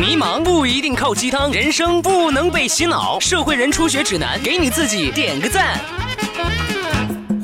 [0.00, 3.20] 迷茫不一定靠鸡汤，人生不能被洗脑。
[3.20, 5.78] 社会人初学指南，给你自己点个赞。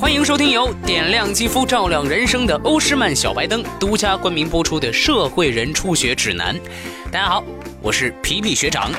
[0.01, 6.57] 欢迎收听由点亮肌肤、照亮人生的欧诗漫小白灯独家冠名播出的《社会人初学指南》。
[7.13, 7.45] 大家好，
[7.83, 8.91] 我是皮皮学长。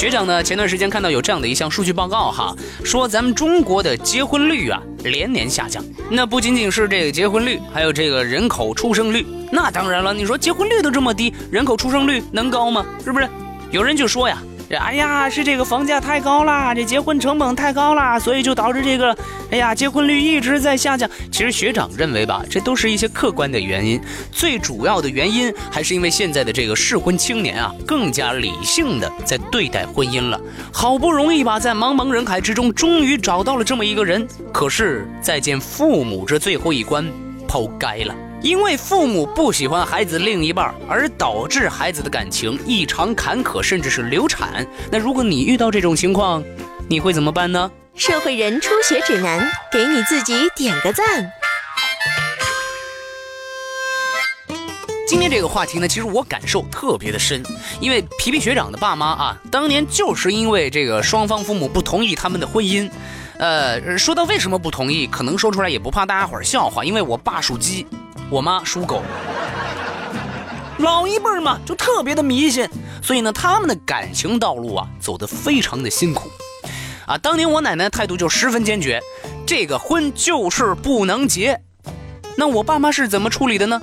[0.00, 5.84] 学长呢，前段时间看到有这样的一项数据报告哈，说咱们中国的结婚率啊连年下降。
[6.10, 9.26] 那不仅仅是这个结婚率，还有这个人口出生率。
[9.52, 12.82] 那当然了，你说结婚率都这么低，人口出生率能高吗？
[13.04, 13.28] 是不是？
[13.70, 14.38] 有人就说呀。
[14.78, 19.16] 哎呀，是这个房价太高啦，这结婚成本太高啦，所以就导致这个，
[19.50, 21.10] 哎呀，结婚率一直在下降。
[21.32, 30.40] 其实学长认为吧，这都是一些客观的原因，最主要的原因还是因为现在的这个适婚青年啊，更加理性的在对待婚姻了。
[30.72, 37.04] 好不容易吧，在茫茫人海之中，终于找到了这么一个人，可是再见父母这最后一关，
[37.48, 38.14] 抛该了。
[38.42, 44.66] 因为父母不喜欢孩子另一半，而导致孩子的感情异常坎坷，甚至是流产。
[44.90, 46.42] 那如果你遇到这种情况，
[46.88, 47.70] 你会怎么办呢？
[47.94, 51.30] 社会人初学指南，给你自己点个赞。
[55.06, 57.42] 今天这个话题呢，其实我感受特别的深，
[57.78, 62.88] 因为皮皮学长的爸妈啊，当年就是因为这个双方父母不同意他们的婚姻。
[63.38, 67.86] 呃，说到为什么不同意，可能说出来也不怕大家伙笑话，因为我爸属鸡。
[68.30, 69.02] 我妈属狗，
[70.78, 72.68] 老一辈嘛就特别的迷信，
[73.02, 76.30] 所以呢，他们的感情道路啊走得非常的辛苦，
[77.06, 79.02] 啊，当年我奶奶态度就十分坚决，
[79.44, 81.60] 这个婚就是不能结。
[82.36, 83.82] 那我爸妈是怎么处理的呢？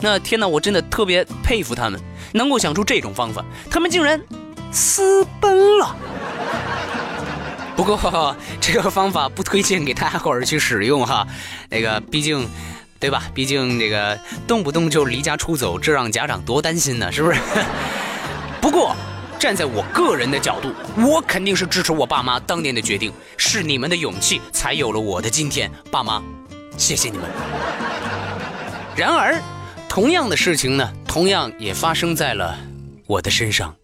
[0.00, 2.00] 那天呐，我真的特别佩服他们，
[2.32, 4.22] 能够想出这种方法，他们竟然
[4.70, 5.96] 私奔了。
[7.74, 11.26] 不过这个方法不推荐给大家伙儿去使用哈，
[11.68, 12.48] 那个毕竟。
[13.02, 13.24] 对吧？
[13.34, 17.40] 毕竟这个动不动就离家出走，这让家长多担心呢，是不是？
[18.62, 18.94] 不过，
[19.40, 26.22] 站在我个人的角度，我肯定是支持我爸妈当年的决定，是你们的勇气才有了我的今天，爸妈，
[26.76, 27.26] 谢谢你们。
[28.94, 29.34] 然而，
[29.88, 32.56] 同样的事情呢，同样也发生在了
[33.08, 33.74] 我的身上。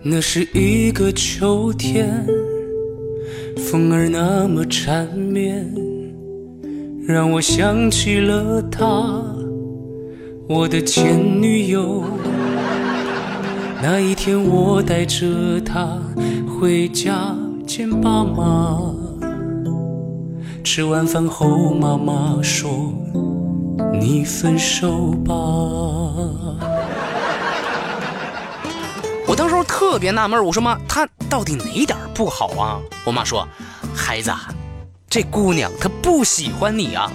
[0.00, 2.24] 那是一个秋天。
[3.56, 5.66] 风儿那么缠绵，
[7.06, 8.86] 让我想起了她，
[10.48, 12.04] 我的前女友。
[13.82, 15.98] 那一天我带着她
[16.46, 17.34] 回家
[17.66, 18.94] 见爸妈，
[20.62, 22.92] 吃完饭后妈妈说
[24.00, 25.34] ：“你分手吧。”
[29.28, 32.80] 我当时特别纳闷，我说妈，她到底哪点不好啊？
[33.04, 33.46] 我妈说
[33.94, 34.32] ：“孩子，
[35.08, 37.10] 这姑娘她不喜欢你啊。”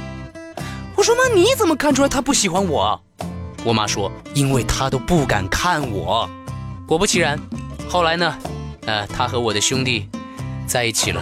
[0.95, 3.01] 我说：“妈，你怎么看出来她不喜欢我？”
[3.63, 6.29] 我妈说：“因为她都不敢看我。”
[6.85, 7.39] 果不其然，
[7.87, 8.35] 后来呢，
[8.85, 10.09] 呃，她和我的兄弟
[10.67, 11.21] 在一起了。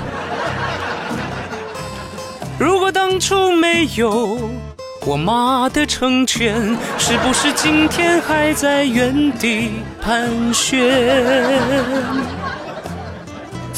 [2.59, 4.49] 如果当初没有
[5.05, 9.71] 我妈的成全，是不是今天还在原地
[10.01, 10.79] 盘旋？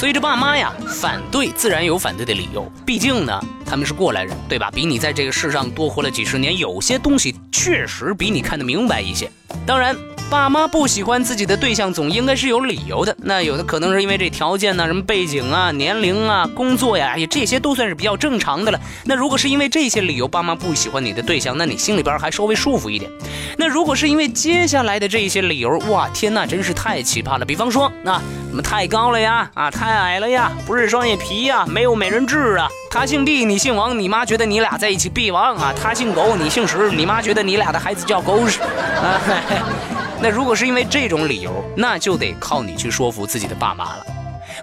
[0.01, 4.71] 所以这爸妈呀，反对自然有反对的理由，毕竟呢，他们是过来人，对吧？
[4.73, 9.31] 比你在这个世上多活了几十年，有些东西确实比你看得明白一些。
[9.63, 9.95] 当然。
[10.31, 13.13] 爸妈不喜欢自己的对象，总应该是有理由的。
[13.19, 18.79] 那有的可能是因为这条件呢，什么背景啊、年龄啊、工作呀，哎这些都算是比较正常的了。
[19.03, 23.11] 那如果是因为这些理由，爸妈不喜欢你的对象，那你心里边还稍微舒服一点。
[23.57, 27.43] 那如果是因为接下来的这些理由，哇，天呐，真是太奇葩了。
[27.43, 32.69] 比方说，那什么太高了呀，啊，太矮了呀，不是双眼皮呀，没有美人痣啊。
[32.89, 35.73] 他姓毕，你姓王，你妈觉得你俩在一起必亡啊。
[35.73, 40.00] 他姓狗，你姓石，你妈觉得你俩的孩子叫狗屎啊嘿嘿。
[40.23, 44.05] 那如果是因为这种理由，那就得靠你去说服自己的爸妈了。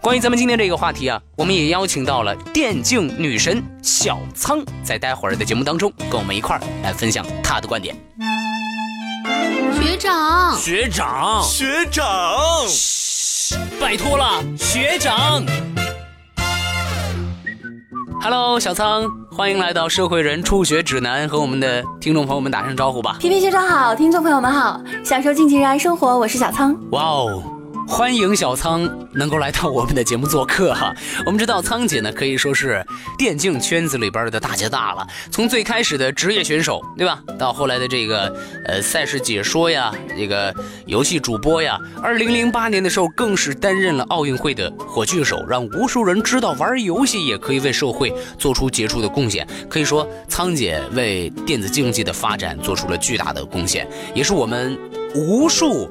[0.00, 7.96] 关于咱们今天这个话题啊，我们也邀请到了电竞女神小仓，在待会儿的节目当中跟我们一块儿来分享她的观点。
[9.80, 15.44] 学长，学长，学长，嘘，拜托了，学长。
[18.20, 23.18] Hello，小仓，欢迎来到社会人初学指南，和我们的听众朋友们打声招呼吧。
[23.20, 26.76] 皮皮学长好，听众朋友们好，享受尽情热爱生活，我是小仓。
[26.90, 27.40] 哇哦，
[27.88, 30.94] 欢迎小仓能够来到我们的节目做客哈。
[31.24, 32.84] 我们知道仓姐呢可以说是
[33.16, 38.32] 电竞圈子里边的大姐大了，从最开始的职业选手，对吧，到后来的这个
[38.66, 40.54] 呃赛事解说呀，这个
[40.84, 49.48] 游戏主播呀，二零零八年的时候更是担任了奥运会的火炬手，让无数人知道玩游戏也可以为社会做出杰出的贡献。
[49.68, 54.78] 可以说，仓姐为电子竞技的发展做出了巨大的贡献，也是我们
[55.14, 55.90] 无数。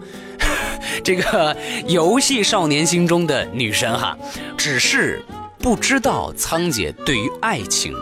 [1.03, 1.55] 这个
[1.87, 4.17] 游戏少年心中的女神哈，
[4.57, 5.23] 只是
[5.59, 7.93] 不知道仓姐对于爱情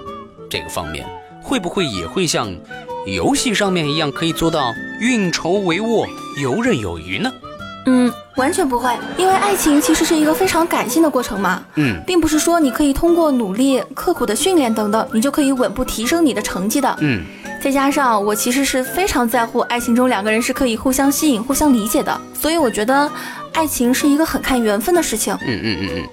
[0.49, 1.05] 这个方面，
[1.41, 2.53] 会不会也会像
[3.05, 6.07] 游戏上面一样，可以做到运筹帷幄、
[6.41, 7.31] 游刃有余呢？
[7.87, 11.63] 嗯，完全不会，因为爱情其实是一个非常感性的过程嘛。
[11.75, 16.97] 嗯，并不是说你可以通过努力、刻苦的训练等等，你就可以稳步提升你的成绩的。
[17.01, 17.23] 嗯。
[17.65, 23.11] 再加上我其实是非常在乎爱情中两个人是可以互相吸引、互相理解的，所以我觉得
[23.53, 25.35] 爱情是一个很看缘分的事情。
[25.41, 26.09] 嗯嗯嗯嗯，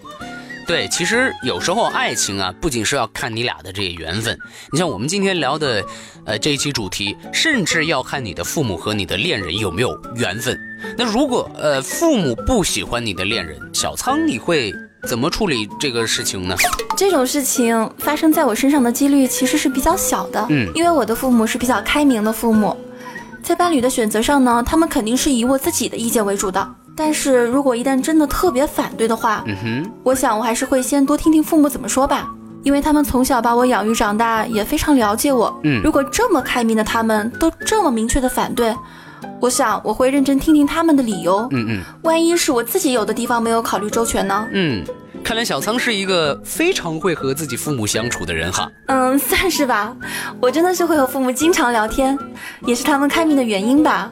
[0.67, 4.39] 对，其实有时候爱情啊，不仅是要看你俩的这些缘分，
[4.71, 5.85] 你像我们今天聊的，
[6.25, 10.59] 呃，这一期主题，甚至要看你的父母和你的恋人有没有缘分。
[10.97, 14.73] 那如果呃父母不喜欢你的恋人，小仓你会？
[15.09, 16.55] 怎么处理这个事情呢？
[16.97, 22.77] 这种事情发生在我身上的几率其实是比较小的，嗯，因为我的父母是比较开明的父母，
[23.43, 26.75] 在伴侣的选择上呢，他们肯定是以我自己的意见为主的。
[26.97, 32.29] 但是如果一旦真的特别反对的话，嗯哼，我想我还是会先多听听父母怎么说吧，
[32.63, 35.61] 因为他们从小把我养育长大，也非常了解我。
[35.65, 38.75] 嗯，如果这么开明的他们都这么明确的反对。
[39.41, 41.47] 我想我会认真听听他们的理由。
[41.51, 44.47] 嗯嗯，万一是我自己有的地方没有考虑周全呢？
[44.53, 44.85] 嗯，
[45.25, 48.71] 看来小仓是一个非常会和自己父母相处的人哈。
[48.87, 49.97] 嗯，算是吧。
[50.41, 52.17] 我真的是会和父母经常聊天，
[52.67, 54.11] 也是他们开明的原因吧。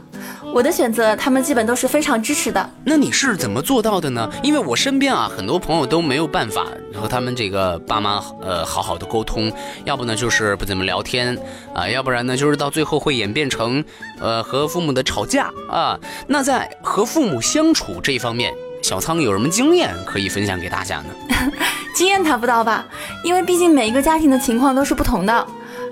[0.52, 2.70] 我的选择，他们基本都是非常支持的。
[2.84, 4.28] 那你是怎么做到的呢？
[4.42, 9.50] 因为我身边啊，很多朋友都没有办法和他们这个爸妈呃好好的沟通，
[9.84, 11.38] 要不呢就是不怎么聊天
[11.72, 13.82] 啊，要不然呢就是到最后会演变成
[14.20, 15.98] 呃和父母的吵架啊。
[16.26, 18.52] 那在和父母相处这一方面，
[18.82, 21.14] 小仓有什么经验可以分享给大家呢？
[21.94, 22.84] 经验谈不到吧，
[23.22, 25.46] 因为毕竟每一个家庭的情况都是不同的。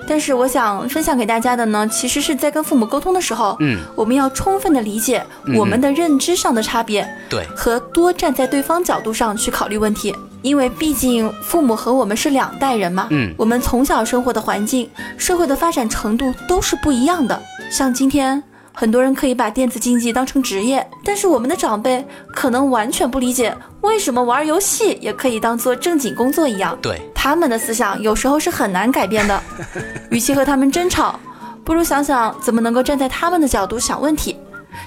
[0.09, 5.23] 但是我想分享给大家的呢，其实是在跟父母沟通的时候，嗯，我们要充分的理解
[5.57, 14.89] 我们的认知上的差别，对，和多站在对方角度上去考虑问题，因为毕竟父母和我们是两代人嘛，嗯，我们从小生活的环境、
[15.19, 17.41] 社会的发展程度都是不一样的，
[17.71, 18.43] 像今天。
[18.81, 26.79] 很多人可以把电子竞技当成职业，但是我们的长辈可能完全不理解为什么玩游戏也可以当做正经工作一样。
[26.81, 29.43] 对，他们的思想有时候是很难改变的。
[30.09, 31.19] 与其和他们争吵，
[31.65, 34.37] 不如想想怎么能够站在他们的角度想问题，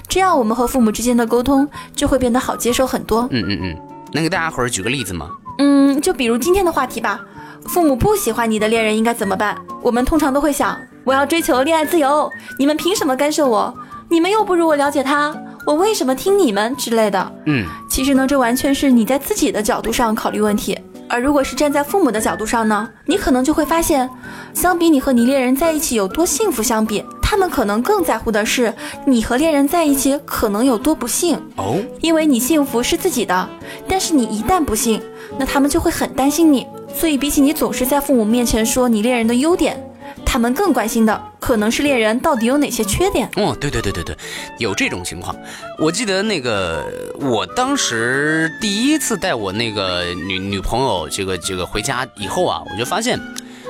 [0.08, 3.28] 这样我们和父母之间的沟通就会变得好接受很多。
[3.30, 3.76] 嗯嗯嗯，
[4.12, 5.28] 能给大家伙儿举个例子吗？
[5.58, 7.20] 嗯，就比如今天的话题吧，
[7.66, 9.54] 父母不喜欢你的恋人应该怎么办？
[9.82, 10.80] 我们通常都会想。
[11.04, 13.74] 我要追求恋爱自由，你们凭什么干涉我？
[14.08, 15.36] 你们又不如我了解他，
[15.66, 17.32] 我为什么听你们之类的？
[17.44, 20.78] 嗯，其实呢，这完全是你在自己的角度上考虑问题。
[21.12, 24.08] 而如果是站在父母的角度上呢，你可能就会发现，
[24.54, 28.72] 相比你和你恋人在一起有多幸福相比，他们可能更在乎的是
[29.04, 31.76] 你和恋人在一起可能有多不幸哦。
[32.00, 33.46] 因为你幸福是自己的，
[33.86, 35.02] 但是你一旦不幸，
[35.38, 36.66] 那他们就会很担心你。
[36.94, 39.91] 所以比起你总是在父母面前说你恋人的优点。
[40.24, 43.28] 他们更关心的可能是恋人到底有哪些缺点。
[43.36, 44.16] 哦，对对对对对，
[44.58, 45.34] 有这种情况。
[45.78, 46.84] 我记得那个，
[47.20, 53.18] 我当时第一次带我那个女女朋友这个这个回家以后啊，我就发现，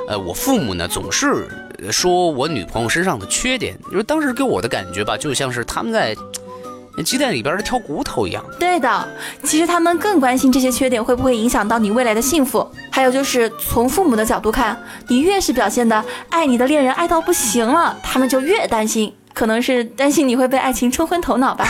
[0.08, 1.48] 呃，我父母呢总是
[1.90, 6.14] 说我女朋友身上的缺点，因为当时给我的感觉吧，就像是他们在。
[7.02, 8.44] 鸡蛋里边的挑骨头一样。
[8.58, 9.08] 对的，
[9.44, 12.66] 其实他们更关心这些缺点会不会影响到你未来的幸福。
[12.90, 14.76] 还有就是从父母的角度看，
[15.08, 21.66] 你越是表现的爱你的恋人爱到不行了，他们就越担心，可能是担心你会被爱情冲昏头脑吧。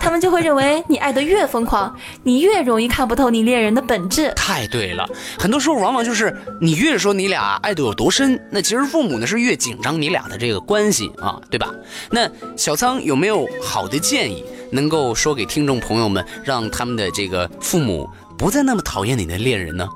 [0.00, 4.32] 他们就会认为你爱的越疯狂，你越容易看不透你恋人的本质。
[4.36, 11.72] 太对了，很多时候往往就是你越说你俩爱的有多深，那其实父母呢是越紧张你俩的这个关系啊，对吧？
[12.10, 14.44] 那小仓有没有好的建议？
[14.70, 19.88] 能够说给听众朋友们，让他们的这个父母不再那么讨厌你的恋人呢？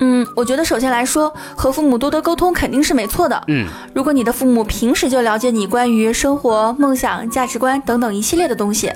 [0.00, 3.42] 嗯，我觉得首先来说，和父母多多沟通肯定是没错的。
[3.48, 8.92] 嗯，如果你的父母平时就了解你关于生活、梦想、价值观等等一系列的东西，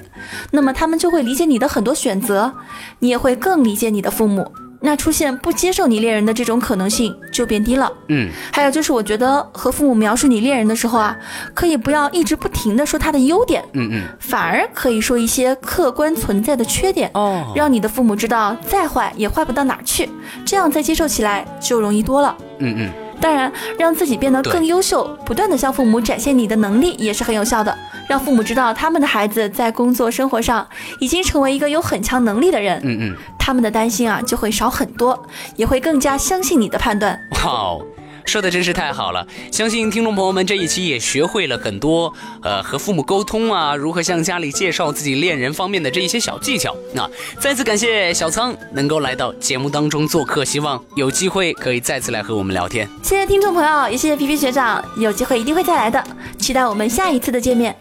[0.50, 2.52] 那么他们就会理解你的很多选择，
[2.99, 4.52] 你也会更理解你的父母。
[4.81, 7.93] 那出现不接受你恋人的这种可能性就变低了。
[8.09, 11.17] 嗯，还有就是，我觉得和父母描述你恋人的时候啊，
[11.55, 20.09] 可以不要一直不停的说他的优点，嗯嗯，反而可以说一些客观存在的缺点，哦，让你的父母知道再坏也坏不到哪儿去，
[20.45, 22.37] 这样再接受起来就容易多了。
[22.59, 27.77] 嗯嗯，当然，让自己变得更优秀，不断的向父母展现你的能力也是很有效的，
[28.11, 35.25] 让父母知道他们的孩子在工作生活上已经成为一个有很强能力的人，嗯嗯，他们的担心啊就会少很多，
[35.55, 37.17] 也会更加相信你的判断。
[37.31, 37.87] 哇哦。
[38.26, 42.12] 说的真是太好了，相信听众朋友们这一期也学会了很多，
[42.43, 46.76] 呃，和父母沟通啊，如何向家里介绍自己恋人方面的这一些小技巧。
[46.93, 52.88] 那再次感谢小仓能够来到节目当中做客，希望有机会可以再次来和我们聊天。
[53.02, 56.05] 谢谢听众朋友，也谢谢皮皮学长，有机会一定会再来的，
[56.38, 57.75] 期待我们下一次的见面。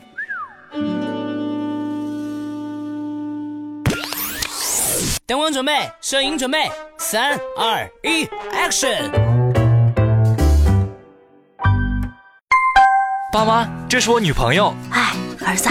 [5.30, 9.12] 灯光准备，摄影准备，三二一，Action！
[13.32, 14.74] 爸妈，这是我女朋友。
[14.90, 15.14] 哎，
[15.46, 15.70] 儿子，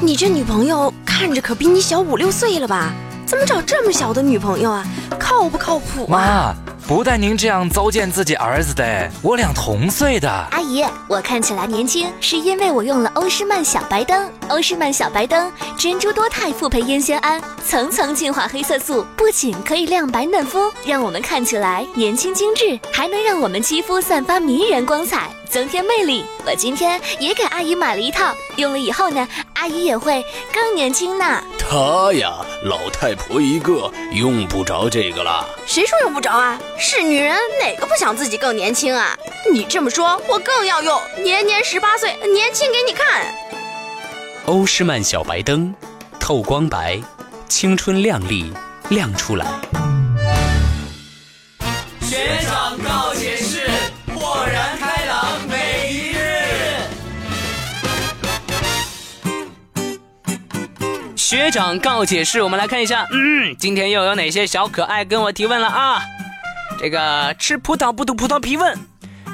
[0.00, 2.90] 你这女朋友看着可比你小五六岁了吧？
[3.26, 4.82] 怎么找这么小的女朋友啊？
[5.20, 6.56] 靠不靠谱啊？
[6.56, 10.30] 妈，不带您这样糟践自己儿子的，我俩同岁的。
[10.52, 14.30] 阿姨，我看起来年轻，是因为我用了欧诗漫小白灯。
[14.46, 26.24] 欧诗漫小白灯，珍珠多肽复配烟酰胺，层层净化黑色素，不仅可以亮白嫩肤，让我们看起来年轻精致，还能让我们肌肤散发迷人光彩，增添魅力。
[26.44, 31.42] 我今天也给阿姨买了一套，用了以后呢，阿姨也会更年轻呢。
[31.58, 32.34] 她呀，
[32.64, 35.44] 老太婆一个，用不着这个啦。
[35.66, 36.58] 谁说用不着啊？
[36.78, 39.16] 是女人哪个不想自己更年轻啊？
[39.50, 43.34] 你这么说，我更要用，年年十八岁，年轻给你看。
[44.46, 45.74] 欧诗漫小白灯，
[46.20, 47.00] 透光白，
[47.48, 48.52] 青春靓丽
[48.90, 49.46] 亮出来。
[61.46, 66.02] 学长告解室，我们来看一下，嗯，今天又有哪些小可爱跟我提问了啊？
[66.76, 68.76] 这个吃葡萄不吐葡萄皮问。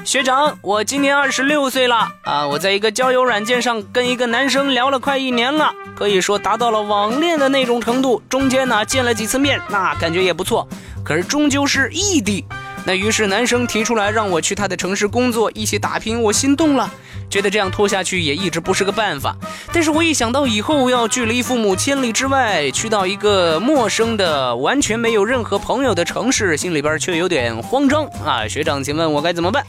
[0.05, 2.45] 学长，我今年二十六岁了啊！
[2.45, 8.21] 我在一个交友软件上跟一个男生聊了快一年了，可以说达到了网恋的那种程度。
[8.29, 10.67] 中间呢见了几次面，那感觉也不错，
[11.03, 12.45] 可是终究是异地。
[12.85, 16.91] 那于是男生提出来让我去他的城市工作，一起打拼，我心动了，
[17.29, 19.35] 觉得这样拖下去也一直不是个办法。
[19.71, 28.45] 但是我一想到以后要距离父母千里之外，去到一个陌生的、完全没有任何朋友的城市，心里边却有点慌张啊！
[28.47, 29.65] 学长，请问我该怎么办？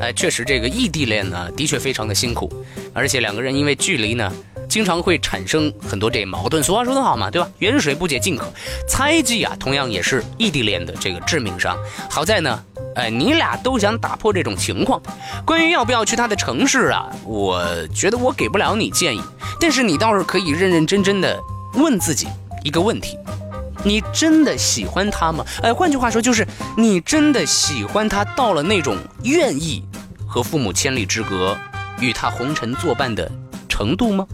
[0.00, 2.50] 哎，确实，这个异地恋呢，的确非常的辛苦，
[2.94, 4.32] 而且两个人因为距离呢，
[4.72, 6.62] 经常会产生很多这矛盾。
[6.62, 7.46] 俗话说得好嘛，对吧？
[7.58, 8.50] 远水不解近渴，
[8.88, 11.76] 猜忌啊，同样也是异地恋的这个致命伤。
[12.08, 12.64] 好在呢，
[12.96, 14.98] 哎，你俩都想打破这种情况。
[15.44, 19.20] 关于要不要去他的城市啊，我觉得我给不了你建议，
[19.60, 21.38] 但是你倒是可以认认真真的
[21.74, 22.26] 问自己
[22.64, 23.18] 一个问题。
[23.84, 25.44] 你真的喜欢他吗？
[25.62, 26.48] 哎，换句话说，就是
[26.78, 29.84] 你真的喜欢他到了那种愿意
[30.26, 31.54] 和父母千里之隔，
[32.00, 33.30] 与他红尘作伴的
[33.68, 34.26] 程度吗？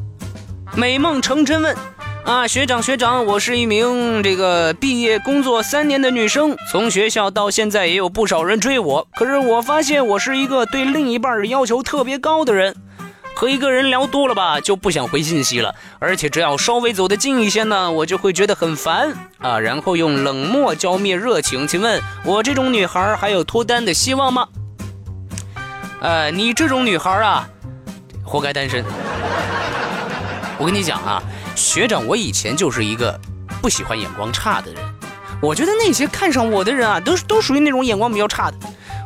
[0.74, 1.76] 美梦成真问
[2.24, 12.76] 啊，学长学长，我是一名这个毕业工作三年的女生，从学校到现在也有不少人追我，可是我发现我是一个对另一半要求特别高的人。
[13.34, 21.66] 和一个人聊多了吧，就不想回信息了，而且只要稍微走得近一些呢，我就会觉得很烦啊，然后用冷漠浇灭热情。
[21.66, 24.48] 请问我这种女孩还有脱单的希望吗？
[26.00, 27.48] 呃，你这种女孩啊，
[28.24, 28.84] 活该单身。
[30.58, 31.22] 我跟你讲啊，
[31.54, 33.18] 学长，我以前就是一个
[33.62, 34.82] 不喜欢眼光差的人，
[35.40, 38.56] 我觉得那些看上我的人啊，都都属于那种眼光比较差的。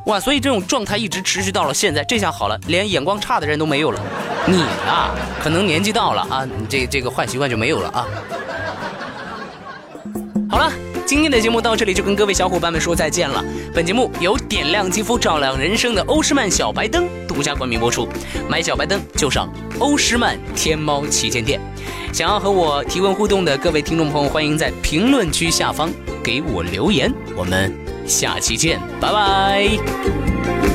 [0.06, 4.00] 哇，所以这种状态一直持续到了现在，这下好了，连眼光差的人都没有了。
[4.47, 8.06] 你啊，可能年纪到了啊，你这这个坏习惯就没有了啊。
[10.50, 10.73] 好了，
[11.06, 13.44] 今天的节目到这里就跟各位小伙伴们说再见了。
[13.75, 18.09] 本节目由点亮肌肤、照亮人生的欧诗漫小白灯独家冠名播出，
[18.49, 21.61] 买小白灯就上欧诗漫天猫旗舰店。
[22.12, 25.90] 想要和我提问互动的各位听众朋友，欢迎在评论区下方
[26.23, 27.12] 给我留言。
[27.37, 27.73] 我们。
[28.04, 30.72] 下期见，拜拜。